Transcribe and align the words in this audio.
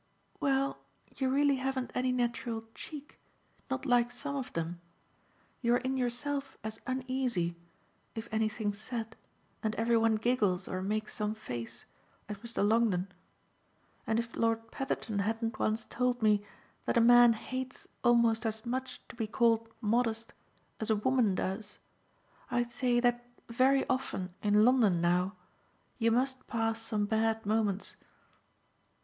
"Well, 0.39 0.79
you 1.15 1.29
really 1.29 1.57
haven't 1.57 1.91
any 1.93 2.11
natural 2.11 2.63
'cheek' 2.73 3.19
not 3.69 3.85
like 3.85 4.09
SOME 4.09 4.35
of 4.35 4.51
them. 4.53 4.81
You're 5.61 5.77
in 5.77 5.95
yourself 5.95 6.57
as 6.63 6.81
uneasy, 6.87 7.55
if 8.15 8.27
anything's 8.31 8.81
said 8.81 9.15
and 9.61 9.75
every 9.75 9.95
one 9.97 10.15
giggles 10.15 10.67
or 10.67 10.81
makes 10.81 11.13
some 11.13 11.35
face, 11.35 11.85
as 12.27 12.37
Mr. 12.37 12.67
Longdon, 12.67 13.09
and 14.07 14.17
if 14.17 14.35
Lord 14.35 14.71
Petherton 14.71 15.19
hadn't 15.19 15.59
once 15.59 15.85
told 15.85 16.23
me 16.23 16.43
that 16.85 16.97
a 16.97 16.99
man 16.99 17.33
hates 17.33 17.87
almost 18.03 18.43
as 18.47 18.65
much 18.65 19.01
to 19.07 19.15
be 19.15 19.27
called 19.27 19.69
modest 19.81 20.33
as 20.79 20.89
a 20.89 20.95
woman 20.95 21.35
does, 21.35 21.77
I'd 22.49 22.71
say 22.71 22.99
that 23.01 23.23
very 23.49 23.87
often 23.87 24.33
in 24.41 24.65
London 24.65 24.99
now 24.99 25.35
you 25.99 26.09
must 26.09 26.47
pass 26.47 26.81
some 26.81 27.05
bad 27.05 27.45
moments." 27.45 27.95